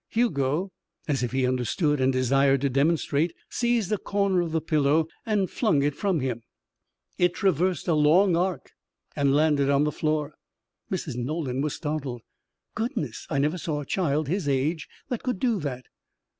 Hugo, 0.09 0.71
as 1.07 1.21
if 1.21 1.31
he 1.31 1.45
understood 1.45 2.01
and 2.01 2.11
desired 2.11 2.61
to 2.61 2.71
demonstrate, 2.71 3.35
seized 3.51 3.91
a 3.91 3.99
corner 3.99 4.41
of 4.41 4.51
the 4.51 4.59
pillow 4.59 5.05
and 5.27 5.47
flung 5.47 5.83
it 5.83 5.93
from 5.93 6.21
him. 6.21 6.41
It 7.19 7.35
traversed 7.35 7.87
a 7.87 7.93
long 7.93 8.35
arc 8.35 8.71
and 9.15 9.35
landed 9.35 9.69
on 9.69 9.83
the 9.83 9.91
floor. 9.91 10.33
Mrs. 10.91 11.17
Nolan 11.17 11.61
was 11.61 11.75
startled. 11.75 12.23
"Goodness! 12.73 13.27
I 13.29 13.37
never 13.37 13.59
saw 13.59 13.81
a 13.81 13.85
child 13.85 14.27
his 14.27 14.47
age 14.49 14.87
that 15.09 15.21
could 15.21 15.39
do 15.39 15.59
that!" 15.59 15.85